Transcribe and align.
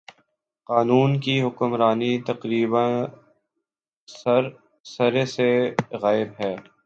قانون 0.69 1.19
کی 1.19 1.35
حکمرانی 1.41 2.13
تقریبا 2.27 2.85
سر 4.85 5.13
ے 5.15 5.25
سے 5.25 5.49
غائب 6.01 6.29
ہے۔ 6.39 6.53